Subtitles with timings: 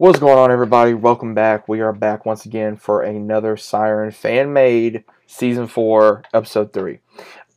[0.00, 0.94] What's going on, everybody?
[0.94, 1.68] Welcome back.
[1.68, 7.00] We are back once again for another Siren fan made season four, episode three.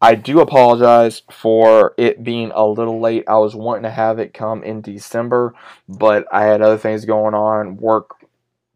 [0.01, 3.23] I do apologize for it being a little late.
[3.29, 5.55] I was wanting to have it come in December,
[5.87, 7.77] but I had other things going on.
[7.77, 8.09] Work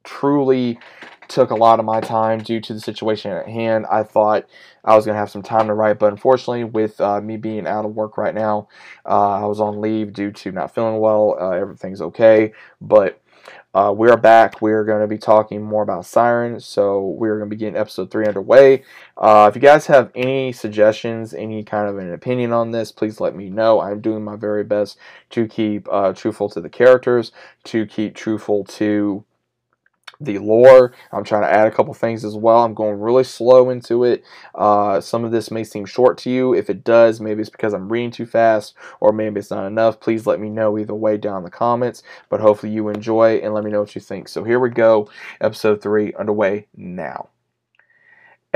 [0.06, 0.80] truly
[1.28, 3.86] took a lot of my time due to the situation at hand.
[3.92, 4.46] I thought
[4.86, 7.68] I was going to have some time to write, but unfortunately, with uh, me being
[7.68, 8.70] out of work right now,
[9.06, 11.36] uh, I was on leave due to not feeling well.
[11.38, 13.22] Uh, everything's okay, but
[13.78, 14.60] uh, we are back.
[14.60, 17.78] We are going to be talking more about Siren, so we're going to be getting
[17.78, 18.82] episode three underway.
[19.16, 23.20] Uh, if you guys have any suggestions, any kind of an opinion on this, please
[23.20, 23.80] let me know.
[23.80, 24.98] I'm doing my very best
[25.30, 27.32] to keep uh, truthful to the characters,
[27.66, 29.24] to keep truthful to
[30.20, 30.94] the lore.
[31.12, 32.64] I'm trying to add a couple things as well.
[32.64, 34.24] I'm going really slow into it.
[34.56, 36.54] Uh, some of this may seem short to you.
[36.54, 40.00] If it does, maybe it's because I'm reading too fast or maybe it's not enough.
[40.00, 42.04] Please let me know either way down in the comments.
[42.30, 44.28] But hopefully you enjoy and let me know what you think.
[44.28, 45.10] So here we go.
[45.42, 47.30] Episode 3 underway now.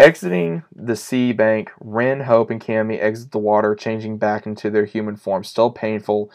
[0.02, 4.86] Exiting the sea bank, Ryn, Hope, and Cammy exit the water, changing back into their
[4.86, 5.44] human form.
[5.44, 6.32] Still painful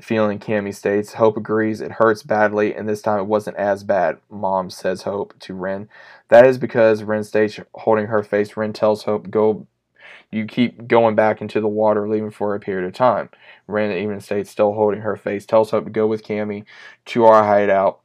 [0.00, 1.12] feeling, Cammy states.
[1.12, 5.32] Hope agrees it hurts badly, and this time it wasn't as bad, Mom says Hope
[5.38, 5.88] to Ryn.
[6.28, 8.56] That is because Ryn states, holding her face.
[8.56, 9.68] Ryn tells Hope, Go
[10.32, 13.30] you keep going back into the water, leaving for a period of time.
[13.68, 16.64] Ryn even states, still holding her face, tells Hope to go with Cammy
[17.04, 18.00] to our hideout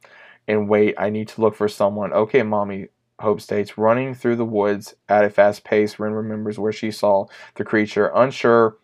[0.46, 0.94] and wait.
[0.96, 2.12] I need to look for someone.
[2.12, 5.98] Okay, mommy, Hope states, running through the woods at a fast pace.
[5.98, 8.78] Ryn remembers where she saw the creature, unsure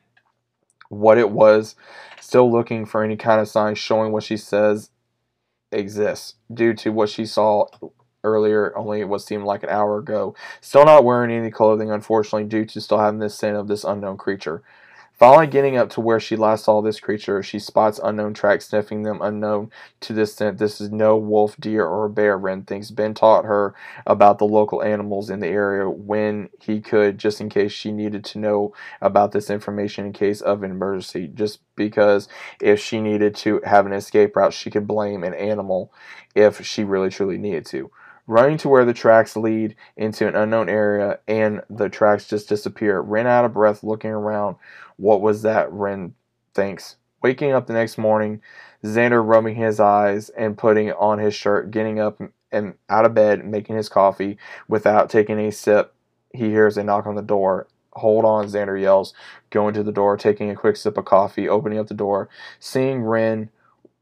[0.89, 1.75] what it was,
[2.21, 4.91] still looking for any kind of sign showing what she says
[5.73, 7.67] exists due to what she saw
[8.23, 10.35] earlier, only what seemed like an hour ago.
[10.61, 14.17] Still not wearing any clothing, unfortunately, due to still having this scent of this unknown
[14.17, 14.63] creature.
[15.19, 19.03] Finally getting up to where she last saw this creature, she spots unknown tracks sniffing
[19.03, 20.59] them unknown to this scent.
[20.59, 22.91] This is no wolf, deer, or bear, Ryn thinks.
[22.91, 23.75] Ben taught her
[24.07, 28.27] about the local animals in the area when he could, just in case she needed
[28.27, 31.29] to know about this information in case of an emergency.
[31.29, 32.29] Just because
[32.61, 35.91] if she needed to have an escape route, she could blame an animal
[36.35, 37.91] if she really truly needed to
[38.27, 43.01] running to where the tracks lead into an unknown area and the tracks just disappear.
[43.01, 44.57] Ryn out of breath looking around
[44.97, 45.73] what was that?
[45.73, 46.15] Ryn
[46.55, 46.97] thinks.
[47.23, 48.41] Waking up the next morning,
[48.85, 52.21] Xander rubbing his eyes and putting on his shirt, getting up
[52.53, 54.39] and out of bed, making his coffee
[54.69, 55.95] without taking a sip.
[56.33, 57.67] He hears a knock on the door.
[57.93, 59.15] Hold on, Xander yells,
[59.51, 62.29] going to the door, taking a quick sip of coffee, opening up the door,
[62.61, 63.51] seeing Ryn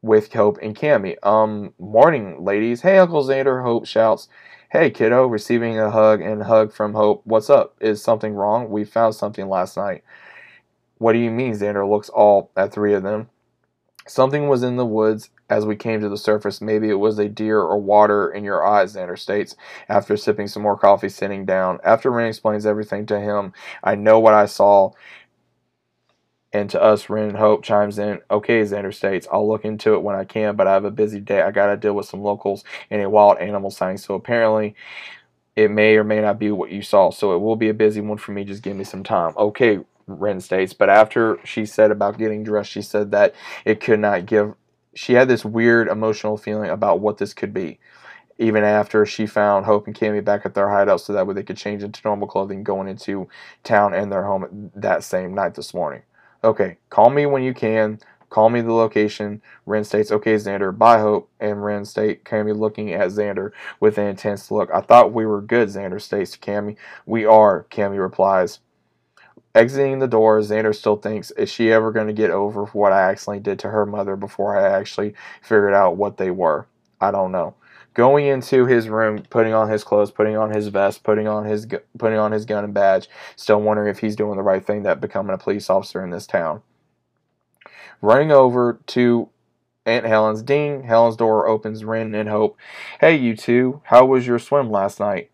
[0.05, 1.15] with Hope and Cammy.
[1.25, 2.81] Um, morning, ladies.
[2.81, 4.29] Hey, Uncle Xander, Hope shouts.
[4.69, 7.23] Hey, kiddo, receiving a hug and hug from Hope.
[7.25, 7.75] What's up?
[7.79, 8.69] Is something wrong?
[8.69, 10.03] We found something last night.
[10.99, 11.53] What do you mean?
[11.53, 13.29] Xander looks all at three of them.
[14.07, 16.61] Something was in the woods as we came to the surface.
[16.61, 19.55] Maybe it was a deer or water in your eyes, Xander states,
[19.89, 21.79] after sipping some more coffee sitting down.
[21.83, 24.91] After Ryn explains everything to him, I know what I saw.
[26.55, 30.15] And to us, Ryn Hope chimes in, okay, Xander states, I'll look into it when
[30.15, 31.41] I can, but I have a busy day.
[31.41, 33.97] I gotta deal with some locals and a wild animal sighting.
[33.97, 34.73] So apparently,
[35.57, 37.11] it may or may not be what you saw.
[37.11, 38.45] So it will be a busy one for me.
[38.45, 39.33] Just give me some time.
[39.35, 40.71] Okay, Ryn states.
[40.71, 43.35] But after she said about getting dressed, she said that
[43.65, 44.53] it could not give.
[44.93, 47.79] She had this weird emotional feeling about what this could be.
[48.37, 51.43] Even after she found Hope and Cammy back at their hideout, so that way they
[51.43, 53.27] could change into normal clothing going into
[53.65, 56.03] town and their home that same night this morning.
[56.45, 57.99] Okay, call me when you can.
[58.29, 59.41] Call me the location.
[59.65, 61.27] Ryn states, okay, Xander, bye, Hope.
[61.39, 64.69] And Ryn state, Cammy looking at Xander with an intense look.
[64.71, 66.77] I thought we were good, Xander states to Cammy.
[67.07, 68.59] We are, Cammy replies.
[69.55, 73.09] Exiting the door, Xander still thinks, is she ever going to get over what I
[73.09, 76.67] accidentally did to her mother before I actually figured out what they were?
[77.01, 77.55] I don't know.
[77.95, 81.65] Going into his room, putting on his clothes, putting on his vest, putting on his
[81.97, 85.01] putting on his gun and badge, still wondering if he's doing the right thing that
[85.01, 86.61] becoming a police officer in this town.
[88.01, 89.29] Running over to
[89.85, 92.57] Aunt Helen's ding, Helen's door opens, Ryn and Hope.
[92.99, 95.31] Hey, you two, how was your swim last night?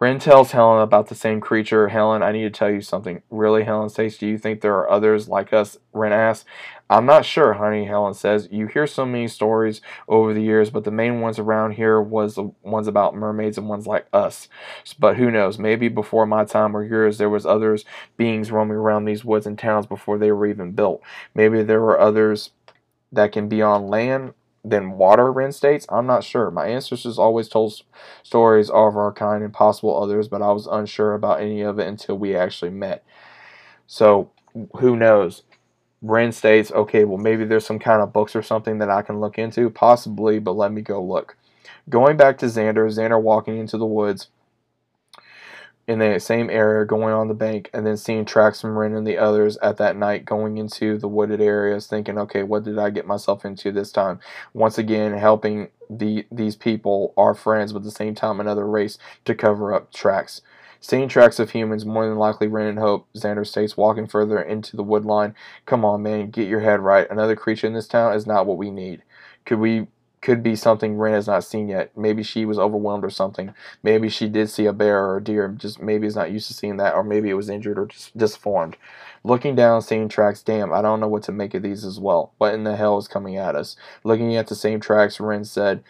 [0.00, 1.88] Ryn tells Helen about the same creature.
[1.88, 3.22] Helen, I need to tell you something.
[3.30, 5.76] Really, Helen says, do you think there are others like us?
[5.92, 6.44] Ryn asks.
[6.90, 8.48] I'm not sure, honey, Helen says.
[8.50, 12.36] You hear so many stories over the years, but the main ones around here was
[12.36, 14.48] the ones about mermaids and ones like us.
[14.98, 15.58] But who knows?
[15.58, 17.84] Maybe before my time or yours, there was others
[18.16, 21.02] beings roaming around these woods and towns before they were even built.
[21.34, 22.52] Maybe there were others
[23.12, 24.34] that can be on land
[24.64, 25.86] than water, Ryn states?
[25.88, 26.50] I'm not sure.
[26.50, 27.82] My ancestors always told
[28.22, 31.88] stories of our kind and possible others, but I was unsure about any of it
[31.88, 33.04] until we actually met.
[33.86, 34.30] So,
[34.78, 35.42] who knows?
[36.02, 39.20] Ryn states, okay, well, maybe there's some kind of books or something that I can
[39.20, 39.70] look into.
[39.70, 41.36] Possibly, but let me go look.
[41.88, 44.28] Going back to Xander, Xander walking into the woods
[45.88, 49.06] in the same area, going on the bank, and then seeing tracks from Ryn and
[49.06, 52.90] the others at that night going into the wooded areas, thinking, okay, what did I
[52.90, 54.20] get myself into this time?
[54.52, 58.98] Once again, helping the these people, our friends, but at the same time another race
[59.24, 60.42] to cover up tracks.
[60.80, 64.76] Seeing tracks of humans, more than likely Ryn and Hope, Xander states, walking further into
[64.76, 65.34] the wood line.
[65.66, 67.10] Come on, man, get your head right.
[67.10, 69.02] Another creature in this town is not what we need.
[69.44, 69.88] Could we
[70.20, 71.96] could be something Ryn has not seen yet.
[71.96, 73.54] Maybe she was overwhelmed or something.
[73.82, 76.54] Maybe she did see a bear or a deer, just maybe is not used to
[76.54, 78.76] seeing that, or maybe it was injured or just disformed.
[79.24, 82.32] Looking down, seeing tracks, damn, I don't know what to make of these as well.
[82.38, 83.76] What in the hell is coming at us?
[84.04, 85.82] Looking at the same tracks, Ryn said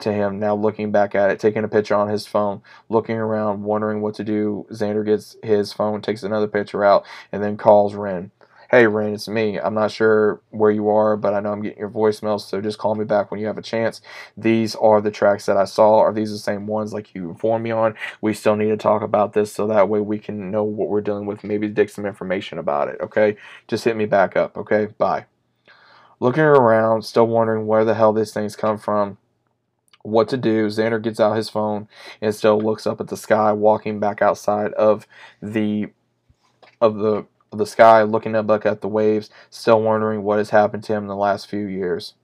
[0.00, 3.62] to him, now looking back at it, taking a picture on his phone, looking around,
[3.62, 4.66] wondering what to do.
[4.70, 8.30] Xander gets his phone, takes another picture out, and then calls Ryn
[8.70, 9.58] hey, Ryn, it's me.
[9.58, 12.78] I'm not sure where you are, but I know I'm getting your voicemails, so just
[12.78, 14.00] call me back when you have a chance.
[14.36, 16.00] These are the tracks that I saw.
[16.00, 17.94] Are these the same ones like you informed me on?
[18.20, 21.00] We still need to talk about this so that way we can know what we're
[21.00, 23.36] dealing with, maybe dig some information about it, okay?
[23.68, 24.86] Just hit me back up, okay?
[24.98, 25.26] Bye.
[26.18, 29.18] Looking around, still wondering where the hell these things come from
[30.06, 30.66] what to do.
[30.68, 31.88] Xander gets out his phone
[32.20, 35.06] and still looks up at the sky, walking back outside of
[35.42, 35.88] the
[36.80, 40.84] of the of the sky, looking up at the waves, still wondering what has happened
[40.84, 42.14] to him in the last few years.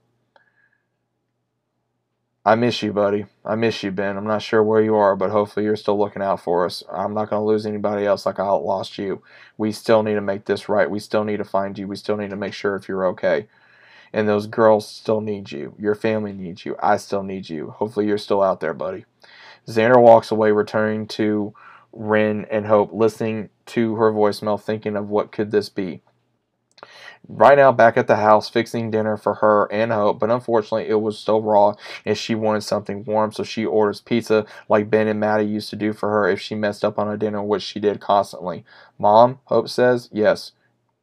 [2.45, 3.25] I miss you, buddy.
[3.45, 4.17] I miss you, Ben.
[4.17, 6.83] I'm not sure where you are, but hopefully you're still looking out for us.
[6.91, 9.23] I'm not going to lose anybody else like I lost you.
[9.57, 10.91] We still need to make this right.
[10.91, 11.87] We still need to find you.
[11.87, 13.47] We still need to make sure if you're okay.
[14.13, 15.75] And those girls still need you.
[15.79, 16.75] Your family needs you.
[16.81, 17.71] I still need you.
[17.71, 19.05] Hopefully you're still out there, buddy.
[19.67, 21.53] Xander walks away, returning to
[21.91, 26.01] Ryn and Hope, listening to her voicemail, thinking of what could this be.
[27.29, 30.99] Right now, back at the house, fixing dinner for her and Hope, but unfortunately, it
[30.99, 31.73] was still raw
[32.05, 35.77] and she wanted something warm, so she orders pizza like Ben and Maddie used to
[35.77, 38.65] do for her if she messed up on a dinner, which she did constantly.
[38.99, 40.51] Mom, Hope says, yes.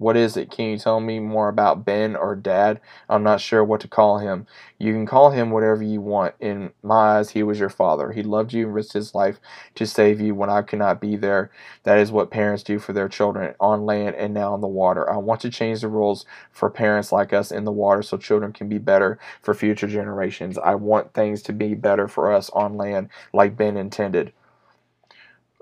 [0.01, 0.51] What is it?
[0.51, 2.81] Can you tell me more about Ben or Dad?
[3.11, 4.47] I'm not sure what to call him.
[4.79, 6.35] You can call him whatever you want.
[6.41, 8.13] In my eyes, he was your father.
[8.13, 9.39] He loved you and risked his life
[9.75, 11.51] to save you when I could not be there.
[11.83, 15.09] That is what parents do for their children on land and now in the water.
[15.11, 18.55] I want to change the rules for parents like us in the water so children
[18.55, 20.57] can be better for future generations.
[20.57, 24.33] I want things to be better for us on land like Ben intended.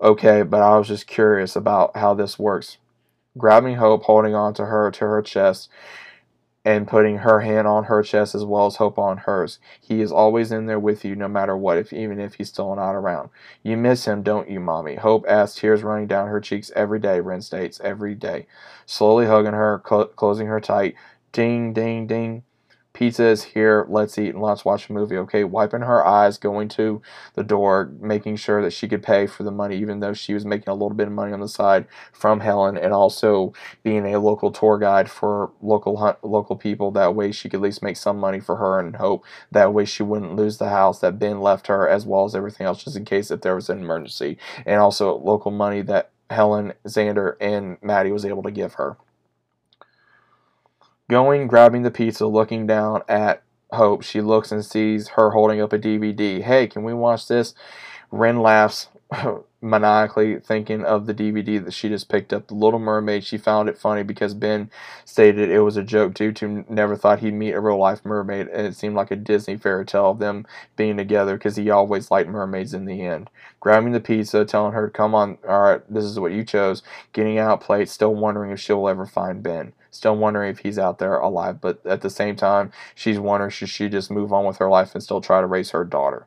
[0.01, 2.79] Okay, but I was just curious about how this works
[3.39, 5.71] grabbing Hope, holding on to her to her chest,
[6.65, 9.59] and putting her hand on her chest as well as Hope on hers.
[9.81, 12.75] He is always in there with you no matter what, if even if he's still
[12.77, 13.31] not around.
[13.63, 14.97] You miss him, don't you, Mommy?
[14.97, 18.47] Hope asks, tears running down her cheeks every day, Ryn states, every day.
[18.87, 20.95] Slowly hugging her, cl- closing her tight.
[21.33, 22.43] Ding, ding, ding
[22.99, 25.45] pizza is here, let's eat and let's watch a movie, okay?
[25.45, 27.01] Wiping her eyes, going to
[27.35, 30.45] the door, making sure that she could pay for the money, even though she was
[30.45, 33.53] making a little bit of money on the side from Helen, and also
[33.85, 36.91] being a local tour guide for local local people.
[36.91, 39.85] That way she could at least make some money for her and hope that way
[39.85, 42.97] she wouldn't lose the house that Ben left her, as well as everything else, just
[42.97, 44.39] in case if there was an emergency.
[44.67, 48.97] And also local money that Helen, Xander, and Maddie was able to give her.
[51.09, 54.03] Going, grabbing the pizza, looking down at Hope.
[54.03, 56.43] She looks and sees her holding up a DVD.
[56.43, 57.55] Hey, can we watch this?
[58.11, 58.89] Ryn laughs
[59.63, 63.25] maniacally, thinking of the DVD that she just picked up, The Little Mermaid.
[63.25, 64.71] She found it funny because Ben
[65.07, 68.49] stated it was a joke due to never thought he'd meet a real life mermaid,
[68.49, 70.45] and it seemed like a Disney fairy tale of them
[70.77, 73.31] being together because he always liked mermaids in the end.
[73.61, 76.83] Grabbing the pizza, telling her, Come on, alright, this is what you chose.
[77.15, 79.73] Getting out plate, still wondering if she'll ever find Ben.
[79.91, 83.69] Still wondering if he's out there alive, but at the same time, she's wondering should
[83.69, 86.27] she just move on with her life and still try to raise her daughter.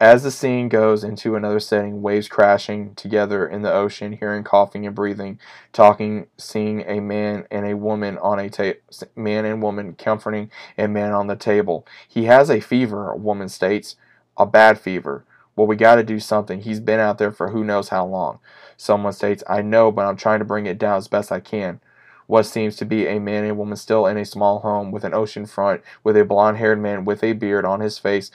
[0.00, 4.86] As the scene goes into another setting, waves crashing together in the ocean, hearing coughing
[4.86, 5.40] and breathing,
[5.72, 8.78] talking, seeing a man and a woman on a ta-
[9.16, 11.84] man and woman comforting a man on the table.
[12.06, 13.96] He has a fever, a woman states,
[14.36, 15.24] a bad fever.
[15.56, 16.60] Well, we got to do something.
[16.60, 18.38] He's been out there for who knows how long.
[18.76, 21.80] Someone states, I know, but I'm trying to bring it down as best I can
[22.28, 25.12] what seems to be a man and woman still in a small home with an
[25.14, 28.30] ocean front, with a blond haired man with a beard on his face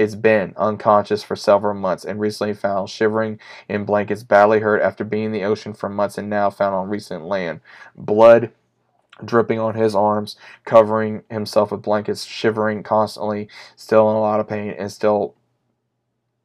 [0.00, 5.04] it's been unconscious for several months and recently found shivering in blankets, badly hurt after
[5.04, 7.60] being in the ocean for months and now found on recent land.
[7.94, 8.50] Blood
[9.22, 13.46] dripping on his arms, covering himself with blankets, shivering constantly,
[13.76, 15.34] still in a lot of pain, and still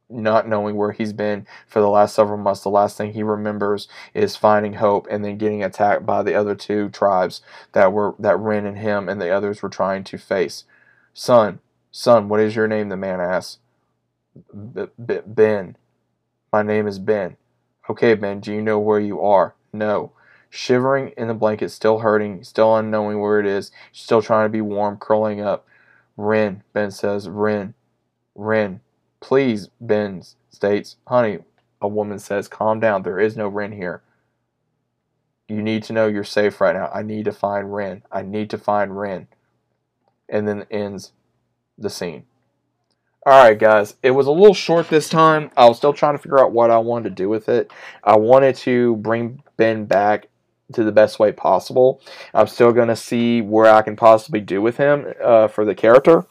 [0.08, 2.62] not knowing where he's been for the last several months.
[2.62, 6.54] The last thing he remembers is finding hope and then getting attacked by the other
[6.54, 10.64] two tribes that were that Ryn and him and the others were trying to face.
[11.12, 11.60] Son,
[11.90, 12.88] son, what is your name?
[12.88, 13.58] The man asks.
[14.52, 15.76] Ben.
[16.52, 17.36] My name is Ben.
[17.88, 19.54] Okay, Ben, do you know where you are?
[19.72, 20.12] No.
[20.50, 24.60] Shivering in the blanket, still hurting, still unknowing where it is, still trying to be
[24.60, 25.66] warm, curling up.
[26.16, 27.74] Ryn, Ben says, Ryn,
[28.34, 28.80] Ryn,
[29.26, 30.96] please, Ben states.
[31.08, 31.40] Honey,
[31.82, 33.02] a woman says, calm down.
[33.02, 34.02] There is no Ryn here.
[35.48, 36.92] You need to know you're safe right now.
[36.94, 38.04] I need to find Ryn.
[38.12, 39.26] I need to find Ryn.
[40.28, 41.10] And then ends
[41.76, 42.26] the scene.
[43.26, 43.96] Alright, guys.
[44.00, 45.50] It was a little short this time.
[45.56, 47.72] I was still trying to figure out what I wanted to do with it.
[48.04, 50.28] I wanted to bring Ben back
[50.72, 52.00] to the best way possible.
[52.32, 55.74] I'm still going to see where I can possibly do with him uh, for the
[55.74, 56.26] character.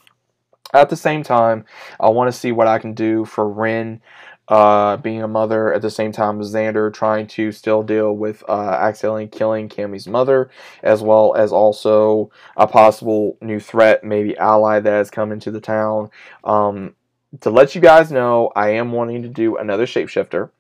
[0.74, 1.66] At the same time,
[2.00, 4.02] I want to see what I can do for Ryn
[4.48, 8.44] uh, being a mother at the same time as Xander trying to still deal with
[8.48, 10.50] uh, accidentally killing Cammy's mother,
[10.84, 15.62] as well as also a possible new threat, maybe ally that has come into the
[15.62, 16.10] town.
[16.44, 16.96] Um,
[17.42, 20.52] to let you guys know, I am wanting to do another shapeshifter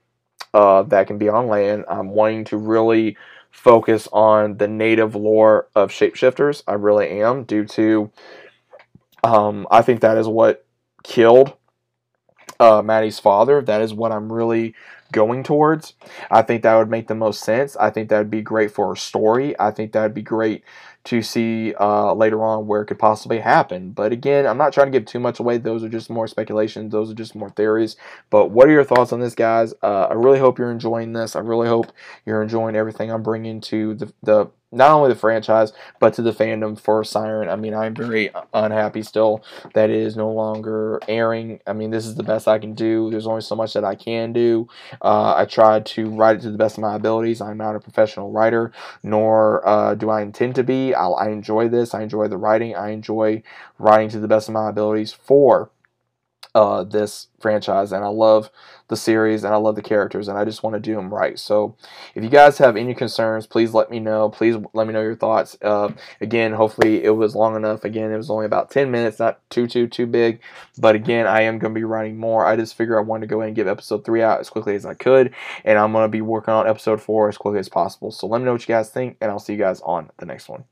[0.53, 1.85] uh, that can be on land.
[1.87, 3.17] I'm wanting to really
[3.51, 6.63] focus on the native lore of shapeshifters.
[6.67, 8.11] I really am, due to
[9.25, 10.65] um, I think that is what
[11.03, 11.53] killed
[12.59, 13.59] uh, Maddie's father.
[13.61, 14.75] That is what I'm really
[15.11, 15.93] going towards.
[16.29, 17.75] I think that would make the most sense.
[17.77, 19.59] I think that would be great for a story.
[19.59, 20.63] I think that would be great
[21.05, 23.91] to see uh, later on where it could possibly happen.
[23.91, 25.57] But again, I'm not trying to give too much away.
[25.57, 26.91] Those are just more speculations.
[26.91, 27.95] Those are just more theories.
[28.29, 29.73] But what are your thoughts on this, guys?
[29.81, 31.35] Uh, I really hope you're enjoying this.
[31.35, 31.91] I really hope
[32.25, 36.31] you're enjoying everything I'm bringing to the, the not only the franchise but to the
[36.31, 37.49] fandom for Siren.
[37.49, 41.59] I mean, I'm very unhappy still that it is no longer airing.
[41.65, 43.09] I mean, this is the best I can do.
[43.09, 44.67] There's only so much that I can do.
[45.01, 47.41] Uh, I tried to write it to the best of my abilities.
[47.41, 50.93] I'm not a professional writer, nor uh, do I intend to be.
[50.93, 51.93] i I enjoy this.
[51.93, 52.75] I enjoy the writing.
[52.75, 53.41] I enjoy
[53.79, 55.69] writing to the best of my abilities for
[56.55, 58.49] uh, this franchise, and I love
[58.87, 61.37] the series and I love the characters, and I just want to do them right.
[61.37, 61.75] So,
[62.15, 64.29] if you guys have any concerns, please let me know.
[64.29, 65.57] Please let me know your thoughts.
[65.61, 67.83] Uh, again, hopefully it was long enough.
[67.83, 70.39] Again, it was only about 10 minutes, not too too too big.
[70.77, 72.45] But again, I am going to be writing more.
[72.45, 74.75] I just figure I wanted to go ahead and give episode three out as quickly
[74.75, 75.35] as I could,
[75.65, 78.11] and I'm going to be working on episode four as quickly as possible.
[78.11, 80.25] So let me know what you guys think, and I'll see you guys on the
[80.25, 80.63] next one.